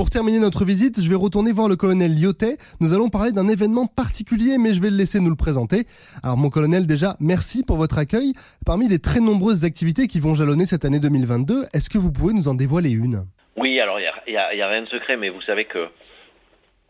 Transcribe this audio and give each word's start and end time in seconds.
Pour 0.00 0.08
terminer 0.08 0.38
notre 0.38 0.64
visite, 0.64 0.96
je 1.04 1.10
vais 1.10 1.14
retourner 1.14 1.52
voir 1.52 1.68
le 1.68 1.76
colonel 1.76 2.16
Lyotet. 2.16 2.56
Nous 2.80 2.94
allons 2.94 3.10
parler 3.10 3.32
d'un 3.32 3.46
événement 3.50 3.84
particulier, 3.84 4.56
mais 4.56 4.72
je 4.72 4.80
vais 4.80 4.88
le 4.88 4.96
laisser 4.96 5.20
nous 5.20 5.28
le 5.28 5.36
présenter. 5.36 5.84
Alors 6.24 6.38
mon 6.38 6.48
colonel, 6.48 6.86
déjà, 6.86 7.20
merci 7.20 7.62
pour 7.62 7.76
votre 7.76 7.98
accueil. 7.98 8.32
Parmi 8.64 8.88
les 8.88 8.98
très 8.98 9.20
nombreuses 9.20 9.66
activités 9.66 10.06
qui 10.06 10.18
vont 10.18 10.32
jalonner 10.32 10.64
cette 10.64 10.86
année 10.86 11.00
2022, 11.00 11.68
est-ce 11.74 11.90
que 11.90 11.98
vous 11.98 12.10
pouvez 12.10 12.32
nous 12.32 12.48
en 12.48 12.54
dévoiler 12.54 12.88
une? 12.88 13.28
Oui, 13.58 13.78
alors 13.78 14.00
il 14.00 14.08
n'y 14.32 14.38
a, 14.38 14.68
rien 14.68 14.80
de 14.80 14.88
secret, 14.88 15.18
mais 15.18 15.28
vous 15.28 15.42
savez 15.42 15.66
que 15.66 15.88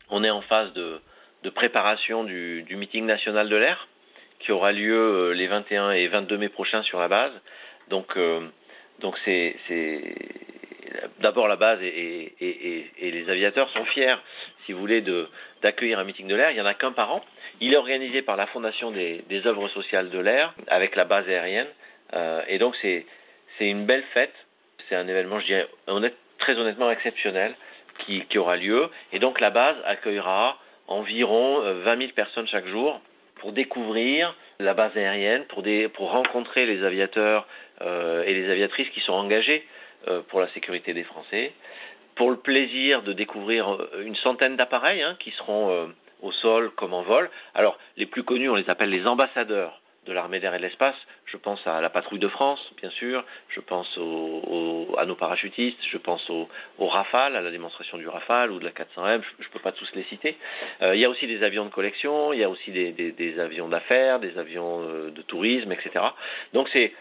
on 0.09 0.23
est 0.23 0.31
en 0.31 0.43
phase 0.43 0.73
de, 0.75 1.01
préparation 1.51 2.23
du, 2.23 2.63
du 2.63 2.77
meeting 2.77 3.07
national 3.07 3.49
de 3.49 3.57
l'air 3.57 3.89
qui 4.39 4.53
aura 4.53 4.71
lieu 4.71 4.95
euh, 4.95 5.35
les 5.35 5.49
21 5.49 5.91
et 5.91 6.07
22 6.07 6.39
mai 6.39 6.49
prochains 6.49 6.85
sur 6.85 7.01
la 7.01 7.09
base. 7.09 7.33
Donc, 7.89 8.07
euh, 8.17 8.47
donc 9.01 9.17
c'est 9.25 9.57
d'abord 11.21 11.49
la 11.49 11.57
base 11.57 11.81
et, 11.83 12.35
les 13.01 13.31
aviateurs 13.31 13.71
sont 13.71 13.85
fiers, 13.87 14.17
si 14.65 14.73
vous 14.73 14.81
voulez, 14.81 15.05
d'accueillir 15.63 15.99
un 15.99 16.05
meeting 16.05 16.27
de 16.27 16.35
l'air. 16.35 16.51
Il 16.51 16.55
n'y 16.55 16.61
en 16.61 16.67
a 16.67 16.75
qu'un 16.75 16.93
par 16.93 17.13
an. 17.13 17.23
Il 17.61 17.75
est 17.75 17.77
organisé 17.77 18.23
par 18.23 18.37
la 18.37 18.47
Fondation 18.47 18.91
des, 18.91 19.47
œuvres 19.47 19.69
sociales 19.69 20.11
de 20.11 20.19
l'air 20.19 20.55
avec 20.69 20.97
la 20.97 21.05
base 21.05 21.29
aérienne. 21.29 21.69
Euh, 22.15 22.43
et 22.49 22.59
donc 22.59 22.75
c'est 22.83 23.05
une 23.61 23.85
belle 23.85 24.05
fête. 24.15 24.35
C'est 24.89 24.97
un 24.97 25.07
événement, 25.07 25.41
je 25.41 25.47
dirais, 25.47 25.69
très 26.39 26.57
honnêtement 26.57 26.91
exceptionnel 26.91 27.55
qui, 28.07 28.39
aura 28.39 28.57
lieu. 28.57 28.89
Et 29.13 29.19
donc 29.19 29.41
la 29.41 29.51
base 29.51 29.77
accueillera 29.85 30.59
environ 30.89 31.61
20 31.61 31.99
000 31.99 32.13
personnes 32.13 32.49
chaque 32.49 32.67
jour 32.67 33.01
pour 33.37 33.53
découvrir 33.53 34.35
la 34.59 34.75
base 34.75 34.97
aérienne, 34.97 35.45
pour, 35.47 36.11
rencontrer 36.11 36.67
les 36.67 36.85
aviateurs 36.85 37.47
euh, 37.83 38.23
et 38.25 38.35
les 38.35 38.51
aviatrices 38.51 38.89
qui 38.91 39.01
sont 39.01 39.13
engagés 39.13 39.65
euh, 39.65 39.81
pour 40.29 40.41
la 40.41 40.49
sécurité 40.53 40.93
des 40.95 41.05
Français, 41.05 41.53
pour 42.21 42.31
le 42.31 42.37
plaisir 42.37 43.03
de 43.03 43.15
découvrir 43.15 43.73
euh, 43.73 44.05
une 44.05 44.15
centaine 44.17 44.55
d'appareils 44.55 45.01
hein, 45.01 45.17
qui 45.21 45.31
seront 45.31 45.71
euh, 45.71 45.87
au 46.21 46.33
sol 46.33 46.71
comme 46.77 46.93
en 46.93 47.03
vol. 47.03 47.31
Alors, 47.55 47.79
les 47.97 48.05
plus 48.05 48.25
connus, 48.25 48.51
on 48.51 48.57
les 48.57 48.69
appelle 48.69 48.91
les 48.91 49.07
ambassadeurs 49.07 49.81
de 50.05 50.13
l'armée 50.13 50.39
d'air 50.39 50.55
et 50.55 50.59
de 50.59 50.63
l'espace. 50.63 50.97
Je 51.25 51.39
pense 51.39 51.67
à 51.67 51.81
la 51.81 51.89
patrouille 51.89 52.19
de 52.19 52.29
France, 52.29 52.61
bien 52.77 52.91
sûr. 52.91 53.25
Je 53.49 53.61
pense 53.61 53.89
à 54.99 55.07
nos 55.07 55.15
parachutistes. 55.15 55.79
Je 55.91 55.97
pense 55.97 56.29
au, 56.29 56.47
au, 56.79 56.89
Rafale, 56.89 57.37
à 57.37 57.41
la 57.41 57.51
démonstration 57.51 57.97
du 57.97 58.07
Rafale 58.07 58.51
ou 58.51 58.59
de 58.59 58.65
la 58.65 58.73
400M. 58.73 59.23
Je 59.39 59.47
ne 59.47 59.53
peux 59.53 59.61
pas 59.61 59.73
tous 59.73 59.89
les 59.95 60.05
citer. 60.05 60.37
Euh, 60.83 60.95
il 60.95 61.01
y 61.01 61.07
a 61.07 61.11
aussi 61.11 61.27
des 61.27 61.43
avions 61.43 61.65
de 61.65 61.71
collection. 61.71 62.35
Il 62.35 62.41
y 62.41 62.45
a 62.45 62.51
aussi 62.51 62.71
des, 62.71 63.41
avions 63.41 63.69
d'affaires, 63.69 64.21
des 64.21 64.37
avions 64.37 64.83
euh, 64.83 65.11
de 65.11 65.23
tourisme, 65.23 65.73
etc. 65.73 66.05
Donc 66.53 66.69
c'est 66.75 66.93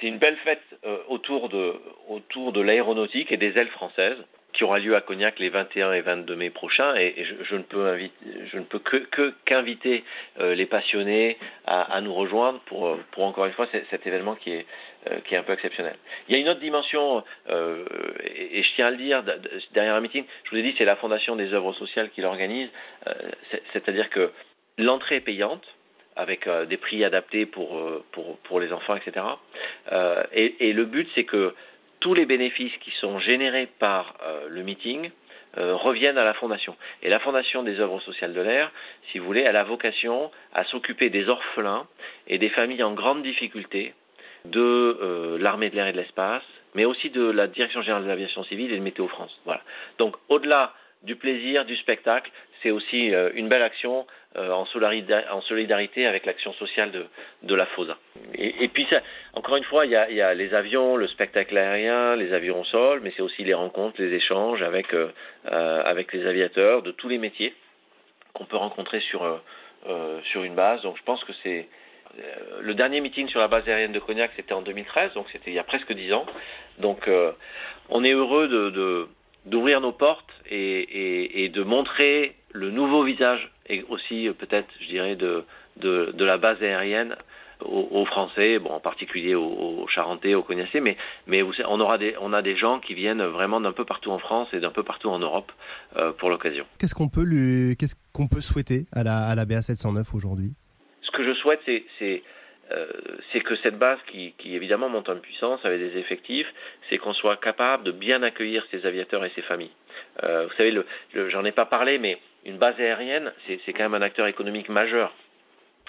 c'est 0.00 0.06
une 0.06 0.18
belle 0.18 0.36
fête 0.38 0.62
euh, 0.84 0.98
autour 1.08 1.48
de 1.48 1.74
autour 2.08 2.52
de 2.52 2.60
l'aéronautique 2.60 3.32
et 3.32 3.36
des 3.36 3.56
ailes 3.58 3.68
françaises 3.68 4.18
qui 4.52 4.64
aura 4.64 4.78
lieu 4.78 4.96
à 4.96 5.02
Cognac 5.02 5.38
les 5.38 5.50
21 5.50 5.92
et 5.92 6.00
22 6.00 6.34
mai 6.34 6.50
prochains 6.50 6.94
et, 6.96 7.14
je, 7.24 7.44
je, 7.44 7.56
ne 7.56 7.62
peux 7.62 7.98
je 8.52 8.56
ne 8.56 8.64
peux 8.64 8.78
que 8.78 9.34
qu'inviter 9.44 10.02
euh, 10.40 10.54
les 10.54 10.64
passionnés 10.66 11.36
à, 11.66 11.82
à, 11.94 12.00
nous 12.00 12.14
rejoindre 12.14 12.60
pour 12.60 12.98
pour 13.12 13.24
encore 13.24 13.46
une 13.46 13.52
fois 13.52 13.68
cet 13.90 14.06
événement 14.06 14.34
qui 14.34 14.52
est 14.52 14.66
euh, 15.10 15.20
qui 15.24 15.34
est 15.34 15.38
un 15.38 15.42
peu 15.42 15.52
exceptionnel. 15.52 15.94
Il 16.28 16.34
y 16.34 16.38
a 16.38 16.40
une 16.40 16.48
autre 16.48 16.60
dimension 16.60 17.22
euh, 17.48 17.84
et, 18.24 18.58
et, 18.58 18.62
je 18.64 18.74
tiens 18.74 18.86
à 18.86 18.90
le 18.90 18.96
dire 18.96 19.22
derrière 19.72 19.94
un 19.94 20.00
meeting, 20.00 20.24
je 20.44 20.50
vous 20.50 20.56
ai 20.56 20.62
dit 20.62 20.74
c'est 20.78 20.84
la 20.84 20.96
fondation 20.96 21.36
des 21.36 21.52
œuvres 21.52 21.74
sociales 21.74 22.10
qui 22.10 22.22
l'organise, 22.22 22.68
euh, 23.06 23.12
c'est-à-dire 23.72 24.10
que 24.10 24.32
l'entrée 24.78 25.16
est 25.16 25.20
payante 25.20 25.64
avec 26.16 26.46
euh, 26.46 26.64
des 26.64 26.76
prix 26.78 27.04
adaptés 27.04 27.46
pour, 27.46 27.76
euh, 27.76 28.04
pour, 28.12 28.38
pour 28.38 28.58
les 28.60 28.72
enfants, 28.72 28.96
etc. 28.96 29.24
Euh, 29.92 30.22
et, 30.32 30.68
et, 30.68 30.72
le 30.72 30.84
but, 30.84 31.08
c'est 31.14 31.24
que 31.24 31.54
tous 32.00 32.14
les 32.14 32.24
bénéfices 32.24 32.76
qui 32.80 32.90
sont 33.00 33.18
générés 33.20 33.68
par 33.78 34.14
euh, 34.22 34.46
le 34.48 34.62
meeting 34.62 35.10
euh, 35.58 35.74
reviennent 35.74 36.18
à 36.18 36.24
la 36.24 36.34
fondation. 36.34 36.74
Et 37.02 37.08
la 37.08 37.18
fondation 37.20 37.62
des 37.62 37.80
œuvres 37.80 38.00
sociales 38.00 38.32
de 38.32 38.40
l'air, 38.40 38.72
si 39.10 39.18
vous 39.18 39.26
voulez, 39.26 39.46
a 39.46 39.62
vocation 39.64 40.30
à 40.54 40.64
s'occuper 40.64 41.10
des 41.10 41.28
orphelins 41.28 41.86
et 42.26 42.38
des 42.38 42.50
familles 42.50 42.82
en 42.82 42.92
grande 42.92 43.22
difficulté 43.22 43.94
de 44.44 45.38
l'armée 45.40 45.70
de 45.70 45.76
l'air 45.76 45.88
et 45.88 45.92
de 45.92 45.96
l'espace, 45.96 46.44
mais 46.74 46.84
aussi 46.84 47.10
de 47.10 47.30
la 47.30 47.48
Direction 47.48 47.82
générale 47.82 48.04
de 48.04 48.08
l'aviation 48.08 48.44
civile 48.44 48.72
et 48.72 48.76
de 48.76 48.82
Météo 48.82 49.08
France. 49.08 49.36
Voilà. 49.44 49.62
Donc 49.98 50.14
au-delà 50.28 50.74
du 51.02 51.16
plaisir, 51.16 51.64
du 51.64 51.76
spectacle, 51.76 52.30
c'est 52.62 52.70
aussi 52.70 53.14
euh, 53.14 53.30
une 53.34 53.48
belle 53.48 53.62
action 53.62 54.06
euh, 54.36 54.50
en, 54.50 54.64
solidarité, 54.66 56.06
avec 56.06 56.26
l'action 56.26 56.52
sociale 56.54 56.90
de, 57.42 57.54
la 57.54 57.66
FOSA. 57.66 57.96
Et, 58.34 58.68
puis, 58.68 58.86
encore 59.34 59.56
une 59.56 59.64
fois, 59.64 59.86
il 59.86 59.92
y, 59.92 59.96
a, 59.96 60.34
les 60.34 60.54
avions, 60.54 60.96
le 60.96 61.06
spectacle 61.08 61.56
aérien, 61.56 62.16
les 62.16 62.32
avions 62.32 62.64
sol, 62.64 63.00
mais 63.02 63.12
c'est 63.16 63.22
aussi 63.22 63.44
les 63.44 63.54
rencontres, 63.54 64.00
les 64.00 64.14
échanges 64.14 64.62
avec, 64.62 64.92
euh, 64.92 65.08
avec 65.44 66.12
les 66.12 66.26
aviateurs 66.26 66.82
de 66.82 66.90
tous 66.90 67.08
les 67.08 67.18
métiers 67.18 67.54
qu'on 68.34 68.44
peut 68.44 68.56
rencontrer 68.56 69.00
sur, 69.00 69.40
une 70.34 70.54
base. 70.54 70.82
Donc, 70.82 70.98
je 70.98 71.02
pense 71.02 71.22
que 71.24 71.32
c'est 71.42 71.66
le 72.60 72.74
dernier 72.74 73.00
meeting 73.00 73.28
sur 73.28 73.40
la 73.40 73.48
base 73.48 73.66
aérienne 73.68 73.92
de 73.92 74.00
Cognac, 74.00 74.30
c'était 74.36 74.54
en 74.54 74.62
2013, 74.62 75.14
donc 75.14 75.26
c'était 75.32 75.50
il 75.50 75.54
y 75.54 75.58
a 75.58 75.64
presque 75.64 75.92
dix 75.92 76.12
ans. 76.12 76.26
Donc, 76.78 77.08
on 77.88 78.04
est 78.04 78.12
heureux 78.12 78.48
de, 78.48 79.08
d'ouvrir 79.46 79.80
nos 79.80 79.92
portes 79.92 80.30
et, 80.50 81.50
de 81.52 81.62
montrer 81.62 82.34
le 82.56 82.70
nouveau 82.70 83.04
visage 83.04 83.50
et 83.68 83.84
aussi 83.88 84.28
peut-être, 84.38 84.68
je 84.80 84.86
dirais, 84.86 85.16
de, 85.16 85.44
de, 85.76 86.12
de, 86.12 86.24
la 86.24 86.36
base 86.36 86.62
aérienne 86.62 87.14
aux, 87.60 87.88
aux, 87.90 88.04
Français, 88.06 88.58
bon, 88.58 88.70
en 88.70 88.80
particulier 88.80 89.34
aux, 89.34 89.44
aux 89.44 89.86
Charentais, 89.88 90.34
aux 90.34 90.42
Cognacés, 90.42 90.80
mais, 90.80 90.96
mais 91.26 91.42
on, 91.42 91.80
aura 91.80 91.98
des, 91.98 92.14
on 92.20 92.32
a 92.32 92.42
des 92.42 92.56
gens 92.56 92.80
qui 92.80 92.94
viennent 92.94 93.22
vraiment 93.22 93.60
d'un 93.60 93.72
peu 93.72 93.84
partout 93.84 94.10
en 94.10 94.18
France 94.18 94.48
et 94.52 94.60
d'un 94.60 94.70
peu 94.70 94.82
partout 94.82 95.08
en 95.08 95.18
Europe 95.18 95.52
euh, 95.96 96.12
pour 96.12 96.30
l'occasion. 96.30 96.66
Qu'est-ce 96.78 96.94
qu'on 96.94 97.08
peut, 97.08 97.24
lui, 97.24 97.76
qu'est-ce 97.76 97.94
qu'on 98.12 98.28
peut 98.28 98.40
souhaiter 98.40 98.86
à 98.92 99.04
la, 99.04 99.26
à 99.26 99.34
la 99.34 99.44
BA 99.44 99.62
709 99.62 100.14
aujourd'hui? 100.14 100.52
Ce 101.02 101.10
que 101.10 101.24
je 101.24 101.34
souhaite, 101.34 101.60
c'est 101.66 102.22
euh, 102.72 102.86
c'est 103.32 103.40
que 103.42 103.54
cette 103.62 103.78
base 103.78 103.98
qui, 104.10 104.34
qui, 104.38 104.56
évidemment 104.56 104.88
monte 104.88 105.08
en 105.08 105.16
puissance 105.16 105.60
avec 105.64 105.78
des 105.78 105.98
effectifs, 105.98 106.48
c'est 106.90 106.98
qu'on 106.98 107.14
soit 107.14 107.36
capable 107.36 107.84
de 107.84 107.92
bien 107.92 108.24
accueillir 108.24 108.66
ces 108.72 108.84
aviateurs 108.84 109.24
et 109.24 109.30
ces 109.36 109.42
familles. 109.42 109.70
Euh, 110.22 110.46
vous 110.46 110.54
savez, 110.56 110.70
le, 110.70 110.86
le, 111.12 111.28
j'en 111.30 111.44
ai 111.44 111.52
pas 111.52 111.66
parlé, 111.66 111.98
mais 111.98 112.18
une 112.44 112.58
base 112.58 112.78
aérienne, 112.78 113.32
c'est, 113.46 113.72
quand 113.72 113.82
même 113.82 113.94
un 113.94 114.02
acteur 114.02 114.26
économique 114.26 114.68
majeur. 114.68 115.12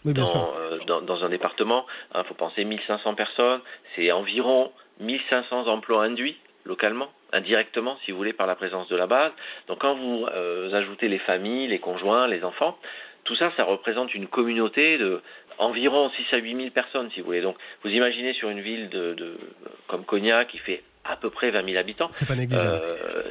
Oui, 0.06 0.14
dans, 0.14 0.54
euh, 0.60 0.80
dans, 0.86 1.02
dans, 1.02 1.24
un 1.24 1.30
département, 1.30 1.86
il 2.14 2.20
hein, 2.20 2.24
faut 2.24 2.34
penser 2.34 2.64
1500 2.64 3.16
personnes, 3.16 3.62
c'est 3.96 4.12
environ 4.12 4.72
1500 5.00 5.68
emplois 5.68 6.04
induits 6.04 6.38
localement, 6.66 7.10
indirectement, 7.32 7.98
si 8.04 8.12
vous 8.12 8.18
voulez, 8.18 8.34
par 8.34 8.46
la 8.46 8.56
présence 8.56 8.88
de 8.90 8.96
la 8.96 9.08
base. 9.08 9.32
Donc 9.68 9.80
quand 9.80 9.96
vous 9.96 10.26
euh, 10.34 10.74
ajoutez 10.74 11.08
les 11.08 11.20
familles, 11.20 11.68
les 11.68 11.80
conjoints, 11.80 12.28
les 12.28 12.44
enfants, 12.44 12.78
tout 13.24 13.36
ça, 13.36 13.52
ça 13.58 13.66
représente 13.66 14.14
une 14.14 14.28
communauté 14.28 14.98
de 14.98 15.22
environ 15.58 16.10
6 16.10 16.38
à 16.38 16.40
8 16.40 16.56
000 16.56 16.70
personnes, 16.70 17.10
si 17.12 17.20
vous 17.20 17.28
voulez. 17.28 17.42
Donc, 17.42 17.58
vous 17.84 17.90
imaginez 17.90 18.34
sur 18.34 18.50
une 18.50 18.62
ville 18.62 18.90
de, 18.90 19.14
de 19.16 19.38
comme 19.88 20.06
Cognac 20.06 20.48
qui 20.48 20.60
fait 20.60 20.84
à 21.10 21.16
peu 21.16 21.30
près 21.30 21.52
20 21.52 21.66
000 21.66 21.78
habitants. 21.78 22.08
C'est 22.12 22.28
pas 22.28 22.36
négligeable. 22.36 22.82
Euh, 22.82 23.24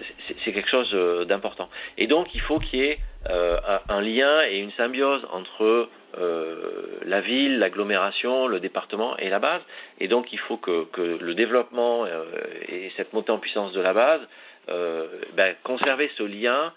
c'est 0.45 0.53
quelque 0.53 0.71
chose 0.71 0.91
euh, 0.95 1.25
d'important. 1.25 1.69
Et 1.99 2.07
donc, 2.07 2.35
il 2.35 2.41
faut 2.41 2.59
qu'il 2.59 2.81
y 2.81 2.85
ait 2.85 2.99
euh, 3.31 3.59
un 3.89 4.01
lien 4.01 4.41
et 4.49 4.59
une 4.59 4.73
symbiose 4.73 5.27
entre 5.33 5.89
euh, 6.19 6.99
la 7.05 7.21
ville, 7.21 7.59
l'agglomération, 7.59 8.47
le 8.47 8.61
département 8.61 9.17
et 9.19 9.29
la 9.29 9.39
base. 9.39 9.61
Et 10.01 10.09
donc, 10.09 10.33
il 10.33 10.39
faut 10.39 10.57
que, 10.57 10.85
que 10.93 11.03
le 11.03 11.35
développement 11.35 12.05
euh, 12.05 12.25
et 12.69 12.91
cette 12.97 13.13
montée 13.13 13.33
en 13.33 13.39
puissance 13.39 13.73
de 13.73 13.81
la 13.81 13.93
base 13.93 14.21
euh, 14.69 15.07
ben, 15.35 15.55
conserver 15.63 16.11
ce 16.17 16.23
lien 16.23 16.73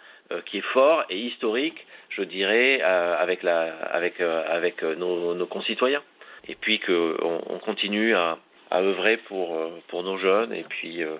qui 0.45 0.59
est 0.59 0.73
fort 0.73 1.05
et 1.09 1.17
historique, 1.17 1.87
je 2.09 2.21
dirais, 2.21 2.81
avec, 2.83 3.41
la, 3.41 3.73
avec, 3.91 4.21
avec 4.21 4.83
nos, 4.83 5.33
nos 5.33 5.47
concitoyens. 5.47 6.03
Et 6.47 6.53
puis 6.53 6.79
qu'on 6.79 7.41
on 7.47 7.57
continue 7.57 8.13
à, 8.13 8.37
à 8.71 8.81
œuvrer 8.81 9.17
pour, 9.17 9.57
pour 9.87 10.03
nos 10.03 10.17
jeunes 10.17 10.53
et 10.53 10.63
puis 10.63 11.03
euh, 11.03 11.15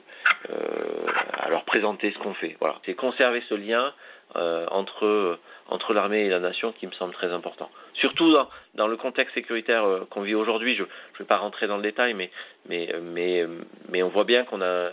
euh, 0.52 1.08
à 1.34 1.50
leur 1.50 1.64
présenter 1.66 2.12
ce 2.12 2.20
qu'on 2.20 2.34
fait. 2.34 2.56
Voilà. 2.60 2.76
C'est 2.86 2.94
conserver 2.94 3.42
ce 3.50 3.56
lien 3.56 3.94
euh, 4.36 4.68
entre, 4.70 5.40
entre 5.68 5.94
l'armée 5.94 6.26
et 6.26 6.30
la 6.30 6.40
nation 6.40 6.72
qui 6.72 6.86
me 6.86 6.92
semble 6.92 7.14
très 7.14 7.32
important. 7.32 7.70
Surtout 7.96 8.30
dans, 8.30 8.48
dans 8.76 8.88
le 8.88 8.96
contexte 8.96 9.34
sécuritaire 9.34 9.84
euh, 9.84 10.08
qu'on 10.12 10.22
vit 10.22 10.36
aujourd'hui, 10.36 10.76
je 10.76 10.84
ne 10.84 10.88
vais 11.18 11.26
pas 11.26 11.38
rentrer 11.38 11.66
dans 11.66 11.78
le 11.78 11.82
détail, 11.82 12.14
mais, 12.14 12.30
mais, 12.68 12.94
mais, 13.02 13.46
mais 13.90 14.04
on 14.04 14.10
voit 14.10 14.26
bien 14.26 14.44
qu'on 14.46 14.62
a 14.62 14.92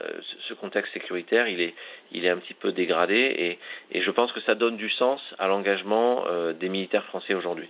ce 0.49 0.55
contexte 0.55 0.95
sécuritaire, 0.95 1.49
il 1.49 1.61
est, 1.61 1.75
il 2.13 2.25
est 2.25 2.31
un 2.31 2.39
petit 2.39 2.55
peu 2.55 2.73
dégradé 2.73 3.15
et, 3.15 3.59
et 3.93 4.03
je 4.03 4.11
pense 4.11 4.33
que 4.33 4.41
ça 4.41 4.55
donne 4.55 4.79
du 4.79 4.89
sens 4.89 5.21
à 5.39 5.47
l'engagement 5.47 6.25
euh, 6.29 6.55
des 6.55 6.71
militaires 6.71 7.05
français 7.05 7.35
aujourd'hui. 7.35 7.69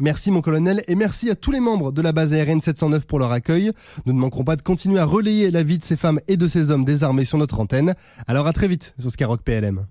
Merci 0.00 0.30
mon 0.30 0.40
colonel 0.40 0.84
et 0.86 0.94
merci 0.94 1.28
à 1.28 1.34
tous 1.34 1.50
les 1.50 1.58
membres 1.58 1.90
de 1.90 2.02
la 2.02 2.12
base 2.12 2.32
aérienne 2.32 2.60
709 2.60 3.04
pour 3.04 3.18
leur 3.18 3.32
accueil. 3.32 3.72
Nous 4.06 4.12
ne 4.12 4.18
manquerons 4.18 4.44
pas 4.44 4.54
de 4.54 4.62
continuer 4.62 5.00
à 5.00 5.04
relayer 5.04 5.50
la 5.50 5.64
vie 5.64 5.76
de 5.76 5.82
ces 5.82 5.96
femmes 5.96 6.20
et 6.28 6.36
de 6.36 6.46
ces 6.46 6.70
hommes 6.70 6.84
désarmés 6.84 7.24
sur 7.24 7.36
notre 7.36 7.58
antenne. 7.58 7.94
Alors 8.28 8.46
à 8.46 8.52
très 8.52 8.68
vite 8.68 8.94
sur 8.96 9.10
Skyrock 9.10 9.42
PLM. 9.42 9.86